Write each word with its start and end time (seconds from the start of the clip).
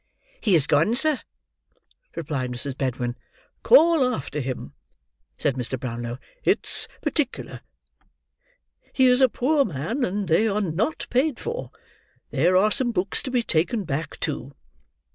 "He 0.39 0.53
has 0.53 0.65
gone, 0.65 0.95
sir," 0.95 1.19
replied 2.15 2.49
Mrs. 2.51 2.75
Bedwin. 2.75 3.15
"Call 3.61 4.03
after 4.03 4.39
him," 4.39 4.73
said 5.37 5.53
Mr. 5.53 5.79
Brownlow; 5.79 6.17
"it's 6.43 6.87
particular. 7.03 7.61
He 8.93 9.05
is 9.05 9.21
a 9.21 9.29
poor 9.29 9.63
man, 9.63 10.03
and 10.03 10.27
they 10.27 10.47
are 10.47 10.59
not 10.59 11.05
paid 11.11 11.39
for. 11.39 11.69
There 12.31 12.57
are 12.57 12.71
some 12.71 12.91
books 12.91 13.21
to 13.21 13.29
be 13.29 13.43
taken 13.43 13.83
back, 13.83 14.19
too." 14.19 14.55